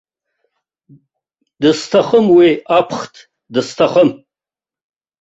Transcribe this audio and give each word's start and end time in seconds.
Дысҭахым 1.61 2.25
уи 2.35 2.49
аԥхҭ, 2.77 3.13
дысҭахым! 3.53 4.09